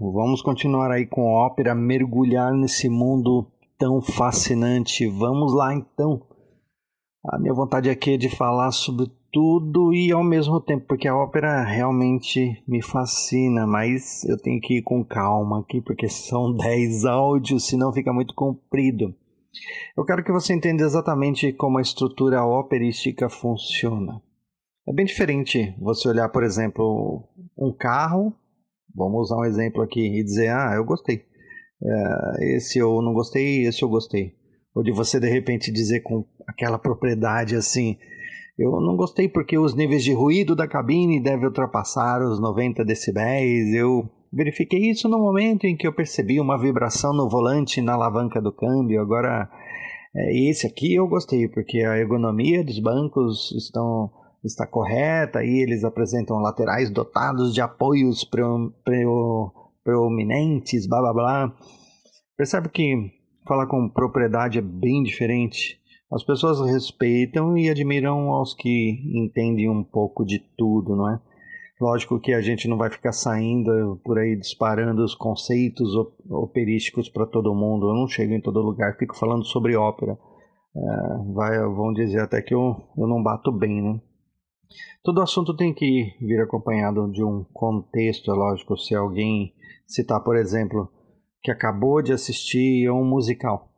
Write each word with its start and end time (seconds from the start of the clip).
Vamos 0.00 0.40
continuar 0.40 0.90
aí 0.90 1.06
com 1.06 1.26
ópera, 1.26 1.74
mergulhar 1.74 2.54
nesse 2.54 2.88
mundo 2.88 3.46
tão 3.78 4.00
fascinante. 4.00 5.06
Vamos 5.06 5.52
lá 5.52 5.74
então. 5.74 6.22
A 7.22 7.38
minha 7.38 7.52
vontade 7.52 7.90
aqui 7.90 8.14
é 8.14 8.16
de 8.16 8.30
falar 8.30 8.72
sobre 8.72 9.12
tudo 9.30 9.92
e 9.92 10.10
ao 10.10 10.24
mesmo 10.24 10.58
tempo, 10.58 10.86
porque 10.86 11.06
a 11.06 11.14
ópera 11.14 11.62
realmente 11.62 12.62
me 12.66 12.82
fascina, 12.82 13.66
mas 13.66 14.24
eu 14.24 14.38
tenho 14.38 14.58
que 14.58 14.78
ir 14.78 14.82
com 14.82 15.04
calma 15.04 15.60
aqui, 15.60 15.82
porque 15.82 16.08
são 16.08 16.50
10 16.56 17.04
áudios, 17.04 17.66
senão 17.66 17.92
fica 17.92 18.10
muito 18.10 18.34
comprido. 18.34 19.14
Eu 19.94 20.06
quero 20.06 20.24
que 20.24 20.32
você 20.32 20.54
entenda 20.54 20.82
exatamente 20.82 21.52
como 21.52 21.76
a 21.76 21.82
estrutura 21.82 22.42
operística 22.42 23.28
funciona. 23.28 24.22
É 24.88 24.94
bem 24.94 25.04
diferente 25.04 25.74
você 25.78 26.08
olhar, 26.08 26.30
por 26.30 26.42
exemplo, 26.42 27.22
um 27.58 27.70
carro, 27.70 28.34
vamos 28.94 29.22
usar 29.22 29.36
um 29.38 29.44
exemplo 29.44 29.82
aqui, 29.82 30.00
e 30.00 30.22
dizer, 30.22 30.48
ah, 30.48 30.72
eu 30.76 30.84
gostei. 30.84 31.22
É, 31.82 32.56
esse 32.56 32.78
eu 32.78 33.00
não 33.02 33.12
gostei, 33.12 33.66
esse 33.66 33.82
eu 33.82 33.88
gostei. 33.88 34.34
Ou 34.74 34.82
de 34.82 34.92
você 34.92 35.18
de 35.18 35.28
repente 35.28 35.72
dizer 35.72 36.00
com 36.00 36.24
aquela 36.46 36.78
propriedade 36.78 37.56
assim, 37.56 37.96
eu 38.58 38.72
não 38.80 38.94
gostei 38.96 39.28
porque 39.28 39.58
os 39.58 39.74
níveis 39.74 40.04
de 40.04 40.12
ruído 40.12 40.54
da 40.54 40.68
cabine 40.68 41.18
devem 41.18 41.46
ultrapassar 41.46 42.22
os 42.22 42.38
90 42.38 42.84
decibéis. 42.84 43.72
Eu 43.74 44.08
verifiquei 44.30 44.90
isso 44.90 45.08
no 45.08 45.18
momento 45.18 45.64
em 45.64 45.76
que 45.76 45.86
eu 45.86 45.94
percebi 45.94 46.38
uma 46.38 46.60
vibração 46.60 47.14
no 47.14 47.28
volante 47.28 47.80
na 47.80 47.94
alavanca 47.94 48.40
do 48.40 48.52
câmbio. 48.52 49.00
Agora, 49.00 49.48
é, 50.14 50.50
esse 50.50 50.66
aqui 50.66 50.94
eu 50.94 51.08
gostei 51.08 51.48
porque 51.48 51.78
a 51.78 51.96
ergonomia 51.96 52.62
dos 52.62 52.78
bancos 52.80 53.50
estão 53.52 54.10
está 54.44 54.66
correta 54.66 55.44
e 55.44 55.62
eles 55.62 55.84
apresentam 55.84 56.38
laterais 56.38 56.90
dotados 56.90 57.52
de 57.54 57.60
apoios 57.60 58.28
proeminentes, 59.84 60.86
blá 60.86 61.00
blá 61.00 61.12
blá. 61.12 61.54
Percebe 62.36 62.68
que 62.68 63.12
falar 63.46 63.66
com 63.66 63.88
propriedade 63.88 64.58
é 64.58 64.62
bem 64.62 65.02
diferente. 65.02 65.78
As 66.12 66.24
pessoas 66.24 66.60
respeitam 66.68 67.56
e 67.56 67.70
admiram 67.70 68.30
aos 68.30 68.54
que 68.54 69.00
entendem 69.14 69.68
um 69.68 69.84
pouco 69.84 70.24
de 70.24 70.40
tudo, 70.56 70.96
não 70.96 71.08
é? 71.08 71.20
Lógico 71.80 72.20
que 72.20 72.34
a 72.34 72.42
gente 72.42 72.68
não 72.68 72.76
vai 72.76 72.90
ficar 72.90 73.12
saindo 73.12 73.98
por 74.04 74.18
aí 74.18 74.36
disparando 74.36 75.02
os 75.02 75.14
conceitos 75.14 75.88
operísticos 76.28 77.08
para 77.08 77.26
todo 77.26 77.54
mundo. 77.54 77.88
Eu 77.88 77.94
não 77.94 78.06
chego 78.06 78.34
em 78.34 78.40
todo 78.40 78.60
lugar, 78.60 78.96
fico 78.98 79.16
falando 79.16 79.46
sobre 79.46 79.76
ópera. 79.76 80.18
É, 80.76 81.32
vai, 81.32 81.58
vão 81.58 81.92
dizer 81.92 82.20
até 82.20 82.42
que 82.42 82.54
eu, 82.54 82.76
eu 82.98 83.06
não 83.06 83.22
bato 83.22 83.50
bem, 83.50 83.80
né? 83.80 84.00
Todo 85.02 85.22
assunto 85.22 85.56
tem 85.56 85.72
que 85.72 86.14
vir 86.20 86.40
acompanhado 86.40 87.10
de 87.10 87.24
um 87.24 87.44
contexto, 87.52 88.30
é 88.30 88.34
lógico. 88.34 88.76
Se 88.76 88.94
alguém 88.94 89.54
citar, 89.86 90.22
por 90.22 90.36
exemplo, 90.36 90.88
que 91.42 91.50
acabou 91.50 92.02
de 92.02 92.12
assistir 92.12 92.90
um 92.90 93.04
musical, 93.04 93.70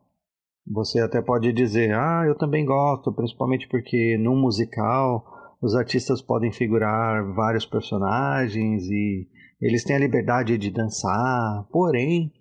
você 0.65 0.99
até 0.99 1.21
pode 1.21 1.51
dizer, 1.51 1.93
ah, 1.93 2.23
eu 2.25 2.35
também 2.35 2.65
gosto, 2.65 3.11
principalmente 3.11 3.67
porque 3.67 4.17
num 4.17 4.35
musical 4.39 5.25
os 5.61 5.75
artistas 5.75 6.21
podem 6.21 6.51
figurar 6.51 7.23
vários 7.33 7.65
personagens 7.65 8.83
e 8.89 9.27
eles 9.61 9.83
têm 9.83 9.95
a 9.95 9.99
liberdade 9.99 10.57
de 10.57 10.69
dançar. 10.69 11.65
Porém, 11.71 12.31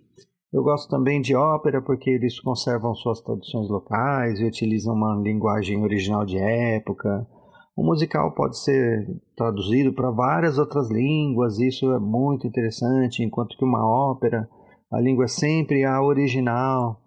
eu 0.53 0.62
gosto 0.62 0.91
também 0.91 1.20
de 1.20 1.34
ópera 1.34 1.81
porque 1.81 2.11
eles 2.11 2.41
conservam 2.41 2.94
suas 2.94 3.20
tradições 3.20 3.69
locais 3.69 4.41
e 4.41 4.44
utilizam 4.44 4.94
uma 4.94 5.14
linguagem 5.22 5.83
original 5.83 6.27
de 6.27 6.37
época. 6.37 7.27
O 7.75 7.83
musical 7.83 8.34
pode 8.34 8.59
ser 8.59 9.06
traduzido 9.34 9.95
para 9.95 10.11
várias 10.11 10.59
outras 10.59 10.91
línguas, 10.91 11.59
isso 11.59 11.91
é 11.91 11.98
muito 11.98 12.47
interessante, 12.47 13.23
enquanto 13.23 13.56
que 13.56 13.65
uma 13.65 13.87
ópera, 13.87 14.47
a 14.92 15.01
língua 15.01 15.25
é 15.25 15.28
sempre 15.28 15.83
a 15.84 16.03
original. 16.03 17.00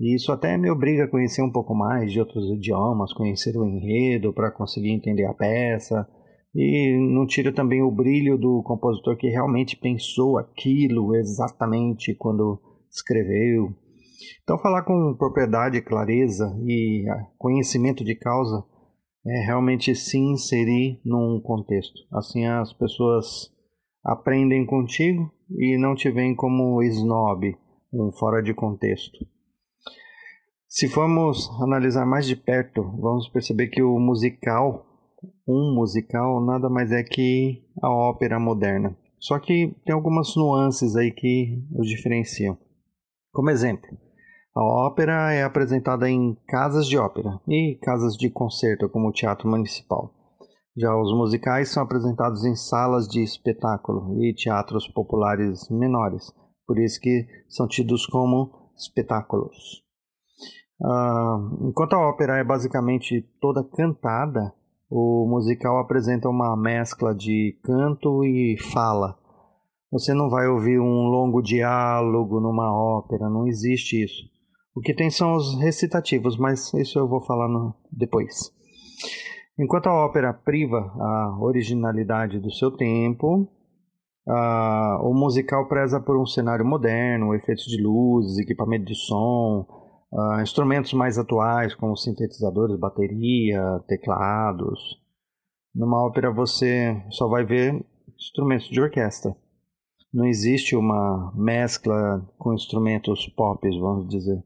E 0.00 0.16
isso 0.16 0.32
até 0.32 0.56
me 0.56 0.70
obriga 0.70 1.04
a 1.04 1.08
conhecer 1.08 1.42
um 1.42 1.50
pouco 1.50 1.72
mais 1.74 2.12
de 2.12 2.18
outros 2.18 2.50
idiomas, 2.50 3.12
conhecer 3.12 3.56
o 3.56 3.64
enredo 3.64 4.32
para 4.32 4.50
conseguir 4.50 4.90
entender 4.90 5.24
a 5.24 5.34
peça. 5.34 6.06
E 6.54 6.96
não 7.14 7.26
tira 7.26 7.52
também 7.52 7.82
o 7.82 7.90
brilho 7.90 8.36
do 8.36 8.62
compositor 8.64 9.16
que 9.16 9.28
realmente 9.28 9.76
pensou 9.76 10.38
aquilo 10.38 11.14
exatamente 11.14 12.14
quando 12.14 12.60
escreveu. 12.90 13.68
Então, 14.42 14.58
falar 14.58 14.82
com 14.82 15.14
propriedade, 15.16 15.80
clareza 15.82 16.56
e 16.64 17.04
conhecimento 17.36 18.04
de 18.04 18.16
causa 18.16 18.64
é 19.26 19.46
realmente 19.46 19.94
se 19.94 20.18
inserir 20.18 21.00
num 21.04 21.40
contexto. 21.40 21.98
Assim 22.12 22.46
as 22.46 22.72
pessoas 22.72 23.50
aprendem 24.04 24.64
contigo 24.64 25.30
e 25.50 25.76
não 25.78 25.94
te 25.94 26.10
veem 26.10 26.34
como 26.34 26.82
snob, 26.82 27.56
um 27.92 28.12
fora 28.12 28.42
de 28.42 28.54
contexto. 28.54 29.18
Se 30.68 30.86
formos 30.86 31.48
analisar 31.62 32.04
mais 32.04 32.26
de 32.26 32.36
perto, 32.36 32.82
vamos 33.00 33.28
perceber 33.28 33.68
que 33.68 33.82
o 33.82 33.98
musical, 33.98 34.86
um 35.46 35.74
musical, 35.74 36.44
nada 36.44 36.68
mais 36.68 36.92
é 36.92 37.02
que 37.02 37.64
a 37.82 37.90
ópera 37.90 38.38
moderna. 38.38 38.96
Só 39.18 39.38
que 39.38 39.74
tem 39.84 39.94
algumas 39.94 40.36
nuances 40.36 40.94
aí 40.94 41.10
que 41.10 41.64
os 41.74 41.88
diferenciam. 41.88 42.56
Como 43.32 43.50
exemplo, 43.50 43.88
a 44.58 44.86
ópera 44.88 45.32
é 45.32 45.44
apresentada 45.44 46.10
em 46.10 46.36
casas 46.48 46.88
de 46.88 46.98
ópera 46.98 47.40
e 47.46 47.78
casas 47.80 48.16
de 48.16 48.28
concerto, 48.28 48.88
como 48.88 49.08
o 49.08 49.12
Teatro 49.12 49.48
Municipal. 49.48 50.12
Já 50.76 50.96
os 50.96 51.16
musicais 51.16 51.68
são 51.68 51.84
apresentados 51.84 52.44
em 52.44 52.56
salas 52.56 53.06
de 53.06 53.22
espetáculo 53.22 54.20
e 54.20 54.34
teatros 54.34 54.88
populares 54.88 55.68
menores, 55.70 56.32
por 56.66 56.76
isso 56.76 57.00
que 57.00 57.24
são 57.48 57.68
tidos 57.68 58.04
como 58.04 58.72
espetáculos. 58.76 59.84
Uh, 60.80 61.68
enquanto 61.68 61.92
a 61.92 62.08
ópera 62.08 62.38
é 62.38 62.42
basicamente 62.42 63.22
toda 63.40 63.62
cantada, 63.62 64.52
o 64.90 65.24
musical 65.28 65.78
apresenta 65.78 66.28
uma 66.28 66.56
mescla 66.56 67.14
de 67.14 67.56
canto 67.62 68.24
e 68.24 68.56
fala. 68.72 69.16
Você 69.92 70.12
não 70.12 70.28
vai 70.28 70.48
ouvir 70.48 70.80
um 70.80 71.06
longo 71.06 71.40
diálogo 71.40 72.40
numa 72.40 72.74
ópera, 72.74 73.30
não 73.30 73.46
existe 73.46 74.02
isso. 74.02 74.37
O 74.78 74.80
que 74.80 74.94
tem 74.94 75.10
são 75.10 75.34
os 75.34 75.58
recitativos, 75.58 76.36
mas 76.36 76.72
isso 76.72 77.00
eu 77.00 77.08
vou 77.08 77.20
falar 77.20 77.48
no, 77.48 77.74
depois. 77.90 78.54
Enquanto 79.58 79.88
a 79.88 80.04
ópera 80.06 80.32
priva 80.32 80.78
a 80.78 81.36
originalidade 81.40 82.38
do 82.38 82.48
seu 82.52 82.70
tempo, 82.70 83.50
a, 84.28 85.00
o 85.02 85.12
musical 85.12 85.66
preza 85.66 86.00
por 86.00 86.16
um 86.16 86.24
cenário 86.24 86.64
moderno, 86.64 87.34
efeitos 87.34 87.64
de 87.64 87.82
luzes, 87.82 88.38
equipamento 88.38 88.84
de 88.84 88.94
som, 88.94 89.66
a, 90.16 90.42
instrumentos 90.42 90.92
mais 90.92 91.18
atuais 91.18 91.74
como 91.74 91.96
sintetizadores, 91.96 92.78
bateria, 92.78 93.80
teclados. 93.88 94.78
Numa 95.74 96.06
ópera 96.06 96.32
você 96.32 97.02
só 97.10 97.26
vai 97.26 97.44
ver 97.44 97.84
instrumentos 98.16 98.68
de 98.68 98.80
orquestra. 98.80 99.36
Não 100.14 100.24
existe 100.24 100.76
uma 100.76 101.32
mescla 101.34 102.24
com 102.38 102.54
instrumentos 102.54 103.26
pop, 103.36 103.68
vamos 103.80 104.08
dizer. 104.08 104.40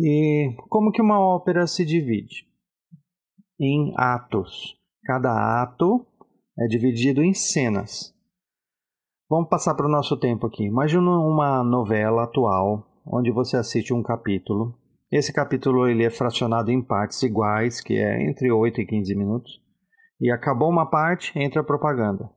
E 0.00 0.54
como 0.68 0.92
que 0.92 1.02
uma 1.02 1.18
ópera 1.18 1.66
se 1.66 1.84
divide? 1.84 2.46
Em 3.58 3.92
atos. 3.96 4.76
Cada 5.04 5.60
ato 5.60 6.06
é 6.56 6.68
dividido 6.68 7.20
em 7.20 7.34
cenas. 7.34 8.14
Vamos 9.28 9.48
passar 9.48 9.74
para 9.74 9.88
o 9.88 9.90
nosso 9.90 10.16
tempo 10.16 10.46
aqui. 10.46 10.64
Imagina 10.64 11.02
uma 11.02 11.64
novela 11.64 12.24
atual 12.24 12.86
onde 13.04 13.32
você 13.32 13.56
assiste 13.56 13.92
um 13.92 14.00
capítulo. 14.00 14.78
Esse 15.10 15.32
capítulo 15.32 15.88
ele 15.88 16.04
é 16.04 16.10
fracionado 16.10 16.70
em 16.70 16.80
partes 16.80 17.20
iguais, 17.24 17.80
que 17.80 17.94
é 17.94 18.22
entre 18.22 18.52
8 18.52 18.80
e 18.80 18.86
15 18.86 19.14
minutos. 19.16 19.60
E 20.20 20.30
acabou 20.30 20.70
uma 20.70 20.88
parte, 20.88 21.36
entra 21.36 21.60
a 21.60 21.64
propaganda. 21.64 22.30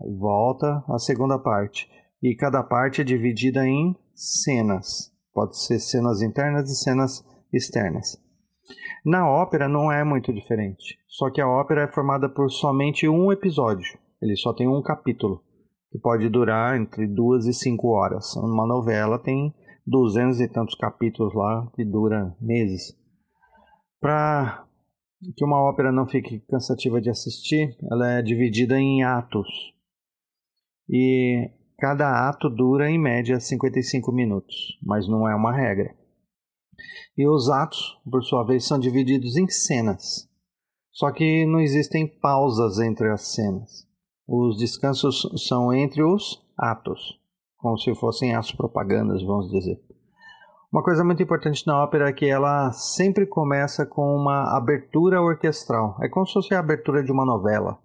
Aí 0.00 0.14
volta 0.16 0.84
a 0.88 0.98
segunda 0.98 1.36
parte. 1.36 1.90
E 2.22 2.36
cada 2.36 2.62
parte 2.62 3.00
é 3.00 3.04
dividida 3.04 3.66
em 3.66 3.96
cenas. 4.14 5.17
Pode 5.38 5.56
ser 5.56 5.78
cenas 5.78 6.20
internas 6.20 6.68
e 6.68 6.74
cenas 6.74 7.24
externas. 7.52 8.20
Na 9.06 9.30
ópera 9.30 9.68
não 9.68 9.92
é 9.92 10.02
muito 10.02 10.32
diferente, 10.32 10.98
só 11.06 11.30
que 11.30 11.40
a 11.40 11.48
ópera 11.48 11.84
é 11.84 11.92
formada 11.92 12.28
por 12.28 12.50
somente 12.50 13.08
um 13.08 13.30
episódio. 13.30 13.96
Ele 14.20 14.34
só 14.34 14.52
tem 14.52 14.66
um 14.66 14.82
capítulo, 14.82 15.40
que 15.92 15.98
pode 16.00 16.28
durar 16.28 16.76
entre 16.76 17.06
duas 17.06 17.46
e 17.46 17.54
cinco 17.54 17.90
horas. 17.90 18.34
Uma 18.34 18.66
novela 18.66 19.16
tem 19.16 19.54
duzentos 19.86 20.40
e 20.40 20.48
tantos 20.48 20.74
capítulos 20.74 21.32
lá 21.32 21.70
que 21.76 21.84
dura 21.84 22.34
meses. 22.40 22.98
Para 24.00 24.66
que 25.36 25.44
uma 25.44 25.62
ópera 25.62 25.92
não 25.92 26.08
fique 26.08 26.40
cansativa 26.50 27.00
de 27.00 27.10
assistir, 27.10 27.76
ela 27.92 28.10
é 28.10 28.22
dividida 28.22 28.76
em 28.76 29.04
atos. 29.04 29.46
E 30.90 31.48
Cada 31.80 32.28
ato 32.28 32.50
dura 32.50 32.90
em 32.90 32.98
média 32.98 33.38
55 33.38 34.10
minutos, 34.10 34.76
mas 34.82 35.06
não 35.06 35.28
é 35.28 35.34
uma 35.36 35.52
regra. 35.52 35.94
E 37.16 37.28
os 37.28 37.48
atos, 37.48 37.96
por 38.10 38.24
sua 38.24 38.42
vez, 38.42 38.66
são 38.66 38.80
divididos 38.80 39.36
em 39.36 39.48
cenas. 39.48 40.28
Só 40.90 41.12
que 41.12 41.46
não 41.46 41.60
existem 41.60 42.04
pausas 42.04 42.80
entre 42.80 43.08
as 43.08 43.32
cenas. 43.32 43.86
Os 44.26 44.58
descansos 44.58 45.30
são 45.46 45.72
entre 45.72 46.02
os 46.02 46.44
atos. 46.58 47.16
como 47.58 47.78
se 47.78 47.94
fossem 47.94 48.34
as 48.34 48.50
propagandas, 48.50 49.22
vamos 49.22 49.48
dizer. 49.48 49.80
Uma 50.72 50.82
coisa 50.82 51.04
muito 51.04 51.22
importante 51.22 51.64
na 51.64 51.80
ópera 51.82 52.08
é 52.08 52.12
que 52.12 52.26
ela 52.26 52.72
sempre 52.72 53.24
começa 53.24 53.86
com 53.86 54.16
uma 54.16 54.56
abertura 54.56 55.22
orquestral. 55.22 55.96
É 56.02 56.08
como 56.08 56.26
se 56.26 56.32
fosse 56.32 56.54
a 56.54 56.58
abertura 56.58 57.04
de 57.04 57.12
uma 57.12 57.24
novela. 57.24 57.78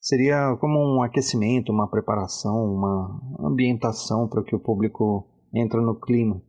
Seria 0.00 0.56
como 0.60 0.78
um 0.78 1.02
aquecimento, 1.02 1.72
uma 1.72 1.88
preparação, 1.88 2.54
uma 2.54 3.20
ambientação 3.40 4.28
para 4.28 4.42
que 4.42 4.54
o 4.54 4.60
público 4.60 5.26
entre 5.54 5.80
no 5.80 5.98
clima. 5.98 6.40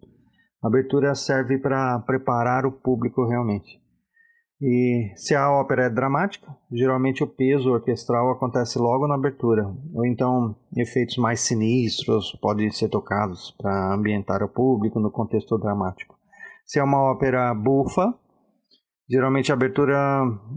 A 0.64 0.68
abertura 0.68 1.16
serve 1.16 1.58
para 1.58 2.00
preparar 2.00 2.66
o 2.66 2.72
público 2.72 3.26
realmente. 3.26 3.80
E 4.62 5.14
se 5.16 5.34
a 5.34 5.50
ópera 5.50 5.86
é 5.86 5.90
dramática, 5.90 6.54
geralmente 6.70 7.24
o 7.24 7.28
peso 7.28 7.72
orquestral 7.72 8.30
acontece 8.30 8.78
logo 8.78 9.08
na 9.08 9.16
abertura, 9.16 9.66
ou 9.94 10.06
então 10.06 10.54
efeitos 10.75 11.16
mais 11.18 11.40
sinistros 11.40 12.38
podem 12.42 12.70
ser 12.70 12.90
tocados 12.90 13.52
para 13.58 13.94
ambientar 13.94 14.44
o 14.44 14.50
público 14.50 15.00
no 15.00 15.10
contexto 15.10 15.58
dramático. 15.58 16.18
Se 16.66 16.78
é 16.78 16.84
uma 16.84 17.02
ópera 17.02 17.54
bufa, 17.54 18.14
geralmente 19.10 19.52
a 19.52 19.56
abertura 19.56 19.98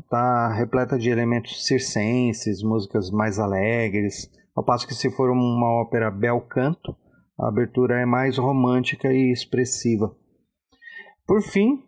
está 0.05 0.53
repleta 0.53 0.99
de 0.99 1.09
elementos 1.09 1.67
circenses, 1.67 2.63
músicas 2.63 3.11
mais 3.11 3.39
alegres, 3.39 4.31
ao 4.55 4.65
passo 4.65 4.87
que 4.87 4.95
se 4.95 5.11
for 5.11 5.31
uma 5.31 5.81
ópera 5.81 6.11
bel 6.11 6.41
canto, 6.43 6.95
a 7.41 7.49
abertura 7.49 8.01
é 8.01 8.05
mais 8.05 8.37
romântica 8.37 9.13
e 9.13 9.33
expressiva. 9.33 10.15
Por 11.27 11.41
fim, 11.41 11.83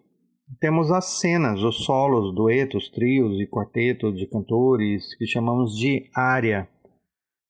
temos 0.59 0.91
as 0.91 1.21
cenas, 1.21 1.63
os 1.63 1.85
solos, 1.85 2.35
duetos, 2.35 2.89
trios 2.91 3.39
e 3.41 3.47
quartetos 3.47 4.17
de 4.17 4.27
cantores 4.27 5.15
que 5.17 5.27
chamamos 5.27 5.77
de 5.77 6.09
área. 6.15 6.69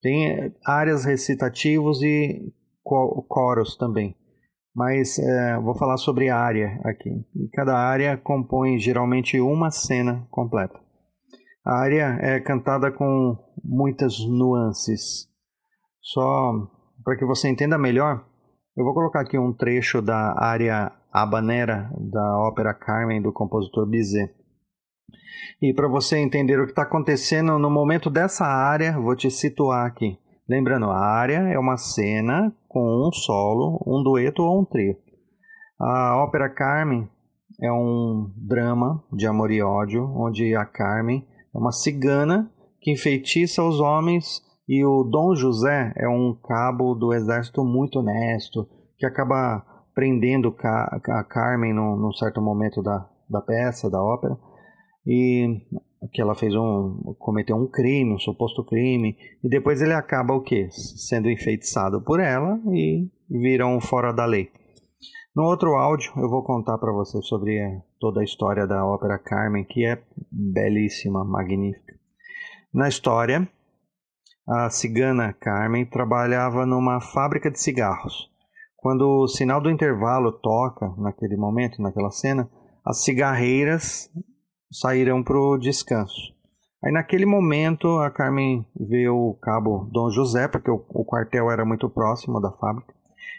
Tem 0.02 0.52
áreas 0.66 1.04
recitativos 1.04 2.02
e 2.02 2.52
coros 2.82 3.76
também. 3.76 4.16
Mas 4.74 5.18
é, 5.18 5.58
vou 5.60 5.76
falar 5.76 5.96
sobre 5.96 6.30
área 6.30 6.80
aqui. 6.84 7.10
E 7.36 7.48
cada 7.52 7.76
área 7.76 8.16
compõe 8.16 8.78
geralmente 8.78 9.40
uma 9.40 9.70
cena 9.70 10.26
completa. 10.30 10.78
A 11.64 11.76
área 11.76 12.18
é 12.20 12.40
cantada 12.40 12.90
com 12.90 13.36
muitas 13.62 14.18
nuances. 14.18 15.28
Só 16.02 16.52
para 17.04 17.16
que 17.16 17.24
você 17.24 17.48
entenda 17.48 17.78
melhor, 17.78 18.26
eu 18.76 18.84
vou 18.84 18.92
colocar 18.92 19.20
aqui 19.20 19.38
um 19.38 19.52
trecho 19.52 20.02
da 20.02 20.34
área 20.38 20.92
habanera 21.12 21.90
da 21.96 22.38
ópera 22.40 22.74
Carmen 22.74 23.22
do 23.22 23.32
compositor 23.32 23.86
Bizet. 23.86 24.34
E 25.62 25.72
para 25.72 25.88
você 25.88 26.18
entender 26.18 26.58
o 26.58 26.64
que 26.64 26.72
está 26.72 26.82
acontecendo 26.82 27.58
no 27.58 27.70
momento 27.70 28.10
dessa 28.10 28.44
área, 28.44 28.98
vou 28.98 29.14
te 29.14 29.30
situar 29.30 29.86
aqui. 29.86 30.18
Lembrando, 30.48 30.86
a 30.86 30.98
área 30.98 31.48
é 31.48 31.58
uma 31.58 31.76
cena 31.78 32.54
com 32.68 33.08
um 33.08 33.12
solo, 33.12 33.82
um 33.86 34.02
dueto 34.02 34.42
ou 34.42 34.60
um 34.60 34.64
trio. 34.64 34.96
A 35.80 36.22
ópera 36.22 36.50
Carmen 36.50 37.08
é 37.62 37.72
um 37.72 38.30
drama 38.36 39.02
de 39.12 39.26
amor 39.26 39.50
e 39.50 39.62
ódio, 39.62 40.04
onde 40.14 40.54
a 40.54 40.66
Carmen 40.66 41.26
é 41.54 41.58
uma 41.58 41.72
cigana 41.72 42.50
que 42.80 42.92
enfeitiça 42.92 43.62
os 43.62 43.80
homens 43.80 44.42
e 44.68 44.84
o 44.84 45.04
Dom 45.04 45.34
José 45.34 45.92
é 45.96 46.08
um 46.08 46.34
cabo 46.34 46.94
do 46.94 47.14
exército 47.14 47.64
muito 47.64 48.00
honesto 48.00 48.68
que 48.98 49.06
acaba 49.06 49.64
prendendo 49.94 50.54
a 50.62 51.24
Carmen 51.24 51.72
num, 51.72 52.12
certo 52.12 52.42
momento 52.42 52.82
da, 52.82 53.08
da 53.30 53.40
peça, 53.40 53.90
da 53.90 54.02
ópera, 54.02 54.36
e 55.06 55.60
que 56.12 56.20
ela 56.20 56.34
fez 56.34 56.54
um 56.54 57.14
cometeu 57.18 57.56
um 57.56 57.66
crime, 57.66 58.14
um 58.14 58.18
suposto 58.18 58.64
crime, 58.64 59.16
e 59.42 59.48
depois 59.48 59.80
ele 59.80 59.92
acaba 59.92 60.34
o 60.34 60.42
quê? 60.42 60.68
Sendo 60.70 61.30
enfeitiçado 61.30 62.00
por 62.02 62.20
ela 62.20 62.60
e 62.72 63.08
vira 63.28 63.66
um 63.66 63.80
fora 63.80 64.12
da 64.12 64.24
lei. 64.24 64.50
No 65.34 65.44
outro 65.44 65.74
áudio 65.74 66.12
eu 66.16 66.28
vou 66.28 66.44
contar 66.44 66.78
para 66.78 66.92
você 66.92 67.20
sobre 67.22 67.58
eh, 67.58 67.82
toda 67.98 68.20
a 68.20 68.24
história 68.24 68.66
da 68.66 68.86
ópera 68.86 69.18
Carmen, 69.18 69.64
que 69.64 69.84
é 69.84 70.00
belíssima, 70.30 71.24
magnífica. 71.24 71.94
Na 72.72 72.88
história, 72.88 73.48
a 74.48 74.70
cigana 74.70 75.32
Carmen 75.32 75.86
trabalhava 75.86 76.64
numa 76.64 77.00
fábrica 77.00 77.50
de 77.50 77.60
cigarros 77.60 78.32
quando 78.84 79.22
o 79.22 79.26
sinal 79.26 79.62
do 79.62 79.70
intervalo 79.70 80.30
toca 80.30 80.92
naquele 80.98 81.38
momento, 81.38 81.80
naquela 81.80 82.10
cena, 82.10 82.46
as 82.84 83.02
cigarreiras 83.02 84.10
saíram 84.70 85.22
para 85.22 85.38
o 85.38 85.58
descanso. 85.58 86.34
Aí 86.84 86.92
naquele 86.92 87.24
momento 87.24 87.98
a 87.98 88.10
Carmen 88.10 88.66
vê 88.78 89.08
o 89.08 89.34
cabo 89.40 89.88
Dom 89.90 90.10
José, 90.10 90.46
porque 90.48 90.70
o, 90.70 90.84
o 90.90 91.04
quartel 91.04 91.50
era 91.50 91.64
muito 91.64 91.88
próximo 91.88 92.40
da 92.40 92.52
fábrica, 92.52 92.92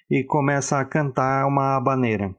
e 0.10 0.24
começa 0.24 0.80
a 0.80 0.86
cantar 0.86 1.48
uma 1.48 1.78
habaneira. 1.78 2.36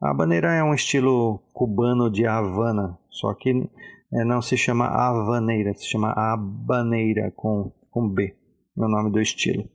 A 0.00 0.10
habaneira 0.10 0.52
é 0.52 0.62
um 0.62 0.74
estilo 0.74 1.40
cubano 1.52 2.10
de 2.10 2.26
Havana, 2.26 2.98
só 3.10 3.34
que 3.34 3.68
é, 4.12 4.24
não 4.24 4.40
se 4.40 4.56
chama 4.56 4.86
havaneira, 4.86 5.74
se 5.74 5.86
chama 5.86 6.12
habaneira 6.12 7.32
com, 7.34 7.72
com 7.90 8.08
B, 8.08 8.36
é 8.78 8.80
o 8.80 8.88
nome 8.88 9.10
do 9.10 9.20
estilo. 9.20 9.68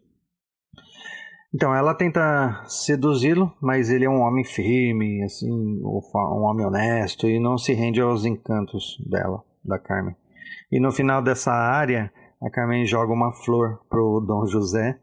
Então, 1.53 1.73
ela 1.73 1.95
tenta 1.95 2.63
seduzi-lo, 2.67 3.51
mas 3.59 3.89
ele 3.89 4.05
é 4.05 4.09
um 4.09 4.21
homem 4.21 4.45
firme, 4.45 5.23
assim, 5.23 5.51
um 5.51 6.43
homem 6.43 6.65
honesto 6.65 7.27
e 7.27 7.39
não 7.39 7.57
se 7.57 7.73
rende 7.73 7.99
aos 7.99 8.23
encantos 8.23 8.97
dela, 9.09 9.43
da 9.65 9.79
Carmen. 9.79 10.15
E 10.71 10.79
no 10.79 10.91
final 10.91 11.23
dessa 11.23 11.51
área, 11.51 12.11
a 12.39 12.51
Carmen 12.51 12.85
joga 12.85 13.11
uma 13.11 13.33
flor 13.33 13.79
pro 13.89 14.19
Dom 14.19 14.45
José 14.45 14.99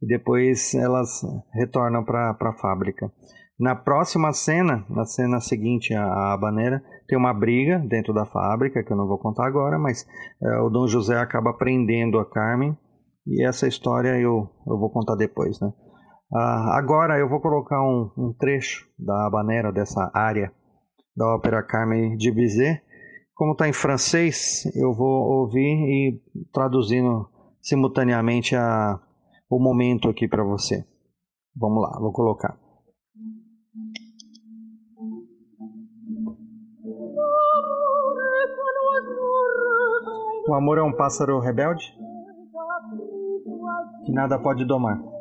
e 0.00 0.06
depois 0.06 0.72
elas 0.74 1.20
retornam 1.52 2.04
para 2.04 2.30
a 2.30 2.52
fábrica. 2.52 3.10
Na 3.58 3.74
próxima 3.74 4.32
cena, 4.32 4.86
na 4.88 5.04
cena 5.04 5.40
seguinte 5.40 5.92
à 5.92 6.32
habaneira, 6.32 6.80
tem 7.08 7.18
uma 7.18 7.34
briga 7.34 7.80
dentro 7.80 8.14
da 8.14 8.24
fábrica, 8.24 8.84
que 8.84 8.92
eu 8.92 8.96
não 8.96 9.08
vou 9.08 9.18
contar 9.18 9.48
agora, 9.48 9.76
mas 9.80 10.06
é, 10.40 10.60
o 10.60 10.70
Dom 10.70 10.86
José 10.86 11.18
acaba 11.18 11.52
prendendo 11.52 12.20
a 12.20 12.24
Carmen 12.24 12.78
e 13.26 13.44
essa 13.44 13.66
história 13.66 14.16
eu, 14.20 14.48
eu 14.64 14.78
vou 14.78 14.90
contar 14.90 15.16
depois, 15.16 15.60
né? 15.60 15.72
Uh, 16.30 16.72
agora 16.72 17.18
eu 17.18 17.26
vou 17.26 17.40
colocar 17.40 17.82
um, 17.82 18.10
um, 18.16 18.34
trecho 18.34 18.86
da 18.98 19.26
habanera 19.26 19.72
dessa 19.72 20.10
área 20.12 20.52
da 21.16 21.26
ópera 21.34 21.62
Carmen 21.62 22.16
de 22.16 22.30
Bizet. 22.30 22.82
Como 23.34 23.52
está 23.52 23.66
em 23.66 23.72
francês, 23.72 24.64
eu 24.76 24.92
vou 24.92 25.08
ouvir 25.08 25.62
e 25.62 26.20
traduzindo 26.52 27.30
simultaneamente 27.62 28.54
a, 28.54 29.00
o 29.48 29.58
momento 29.58 30.10
aqui 30.10 30.28
para 30.28 30.44
você. 30.44 30.84
Vamos 31.56 31.82
lá, 31.82 31.98
vou 31.98 32.12
colocar. 32.12 32.58
O 40.46 40.54
amor 40.54 40.78
é 40.78 40.82
um 40.82 40.92
pássaro 40.92 41.40
rebelde 41.40 41.84
que 44.04 44.12
nada 44.12 44.38
pode 44.38 44.64
domar. 44.64 45.17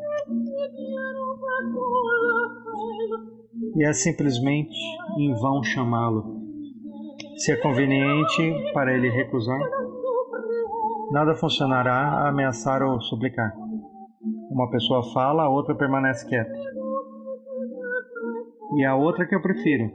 E 3.78 3.86
é 3.86 3.94
simplesmente 3.94 4.76
em 5.20 5.32
vão 5.36 5.62
chamá-lo. 5.64 6.36
Se 7.38 7.52
é 7.52 7.56
conveniente 7.58 8.74
para 8.74 8.92
ele 8.92 9.08
recusar, 9.10 9.60
nada 11.12 11.36
funcionará 11.36 11.96
a 11.96 12.30
ameaçar 12.30 12.82
ou 12.82 13.00
suplicar. 13.00 13.54
Uma 14.50 14.68
pessoa 14.72 15.04
fala, 15.14 15.44
a 15.44 15.50
outra 15.50 15.76
permanece 15.76 16.28
quieta. 16.28 16.52
E 18.78 18.84
a 18.84 18.96
outra 18.96 19.28
que 19.28 19.36
eu 19.36 19.42
prefiro. 19.42 19.92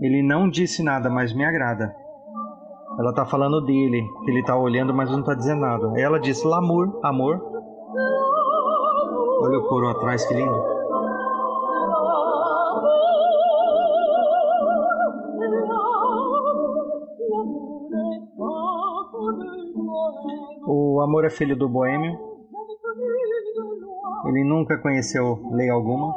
Ele 0.00 0.22
não 0.22 0.48
disse 0.48 0.84
nada, 0.84 1.10
mas 1.10 1.34
me 1.34 1.44
agrada. 1.44 1.92
Ela 3.00 3.10
está 3.10 3.26
falando 3.26 3.60
dele, 3.62 4.06
que 4.24 4.30
ele 4.30 4.40
está 4.40 4.56
olhando, 4.56 4.94
mas 4.94 5.10
não 5.10 5.20
está 5.20 5.34
dizendo 5.34 5.60
nada. 5.60 6.00
Ela 6.00 6.20
disse, 6.20 6.46
Lamur, 6.46 7.00
amor. 7.02 7.40
Olha 9.42 9.58
o 9.58 9.68
coro 9.68 9.88
atrás, 9.88 10.24
que 10.24 10.34
lindo. 10.34 10.75
Amor 21.06 21.24
é 21.24 21.30
filho 21.30 21.56
do 21.56 21.68
boêmio. 21.68 22.18
Ele 24.26 24.44
nunca 24.44 24.76
conheceu 24.78 25.48
lei 25.52 25.70
alguma. 25.70 26.14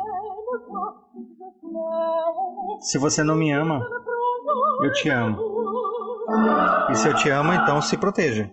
Se 2.79 2.97
você 2.97 3.23
não 3.23 3.35
me 3.35 3.51
ama, 3.51 3.81
eu 4.83 4.91
te 4.93 5.09
amo. 5.09 5.37
E 6.89 6.95
se 6.95 7.07
eu 7.07 7.15
te 7.15 7.29
amo, 7.29 7.53
então 7.53 7.81
se 7.81 7.97
proteja. 7.97 8.49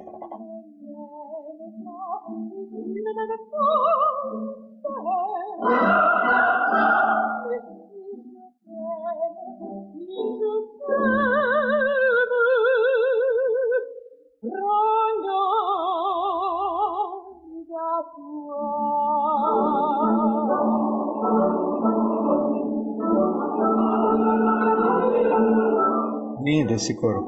Lindo 26.47 26.75
esse 26.75 26.95
coro. 26.95 27.25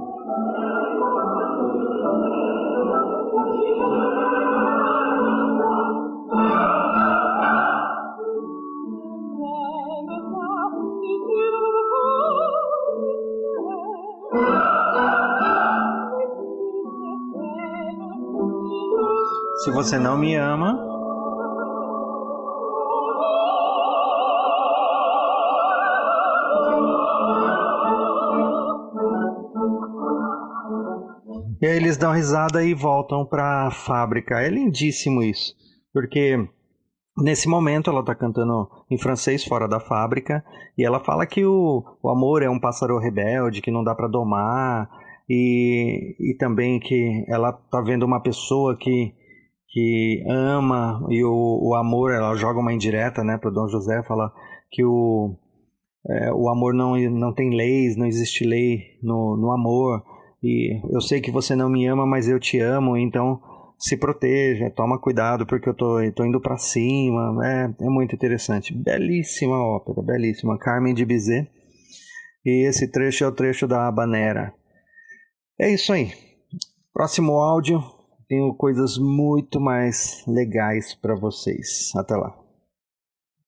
Se 19.64 19.72
você 19.72 19.98
não 19.98 20.16
me 20.16 20.36
ama, 20.36 20.87
eles 31.88 31.96
dão 31.96 32.12
risada 32.12 32.62
e 32.62 32.74
voltam 32.74 33.24
para 33.24 33.66
a 33.66 33.70
fábrica. 33.70 34.40
É 34.40 34.50
lindíssimo 34.50 35.22
isso, 35.22 35.54
porque 35.92 36.36
nesse 37.16 37.48
momento 37.48 37.88
ela 37.88 38.00
está 38.00 38.14
cantando 38.14 38.68
em 38.90 38.98
francês 38.98 39.42
fora 39.42 39.66
da 39.66 39.80
fábrica 39.80 40.44
e 40.76 40.84
ela 40.84 41.00
fala 41.00 41.26
que 41.26 41.44
o, 41.46 41.82
o 42.02 42.08
amor 42.10 42.42
é 42.42 42.50
um 42.50 42.60
pássaro 42.60 42.98
rebelde 42.98 43.62
que 43.62 43.70
não 43.70 43.82
dá 43.82 43.94
para 43.94 44.06
domar 44.06 44.88
e, 45.28 46.14
e 46.20 46.36
também 46.36 46.78
que 46.78 47.24
ela 47.26 47.50
está 47.50 47.80
vendo 47.80 48.04
uma 48.04 48.22
pessoa 48.22 48.76
que 48.76 49.14
que 49.70 50.24
ama 50.26 51.06
e 51.10 51.22
o, 51.22 51.60
o 51.62 51.74
amor 51.74 52.10
ela 52.12 52.34
joga 52.36 52.58
uma 52.60 52.72
indireta 52.72 53.22
né 53.22 53.36
para 53.36 53.50
Dom 53.50 53.68
José 53.68 54.02
fala 54.04 54.32
que 54.70 54.82
o 54.82 55.36
é, 56.08 56.32
o 56.32 56.48
amor 56.48 56.72
não, 56.72 56.96
não 57.10 57.34
tem 57.34 57.54
leis 57.54 57.96
não 57.96 58.06
existe 58.06 58.46
lei 58.46 58.98
no, 59.02 59.36
no 59.36 59.52
amor 59.52 60.02
e 60.42 60.80
eu 60.90 61.00
sei 61.00 61.20
que 61.20 61.30
você 61.30 61.56
não 61.56 61.68
me 61.68 61.86
ama, 61.86 62.06
mas 62.06 62.28
eu 62.28 62.38
te 62.38 62.58
amo, 62.60 62.96
então 62.96 63.40
se 63.78 63.96
proteja, 63.96 64.70
toma 64.70 64.98
cuidado 64.98 65.46
porque 65.46 65.68
eu 65.68 65.74
tô, 65.74 65.98
tô 66.12 66.24
indo 66.24 66.40
para 66.40 66.58
cima. 66.58 67.38
É, 67.46 67.84
é 67.84 67.88
muito 67.88 68.14
interessante. 68.14 68.74
Belíssima 68.74 69.56
ópera, 69.56 70.02
belíssima. 70.02 70.58
Carmen 70.58 70.94
de 70.94 71.04
Bizet. 71.04 71.48
E 72.44 72.66
esse 72.66 72.88
trecho 72.88 73.24
é 73.24 73.28
o 73.28 73.32
trecho 73.32 73.66
da 73.66 73.86
Habanera. 73.86 74.52
É 75.60 75.72
isso 75.72 75.92
aí. 75.92 76.12
Próximo 76.92 77.32
áudio, 77.34 77.82
tenho 78.28 78.52
coisas 78.54 78.98
muito 78.98 79.60
mais 79.60 80.24
legais 80.26 80.94
para 80.94 81.14
vocês. 81.14 81.92
Até 81.94 82.16
lá. 82.16 82.47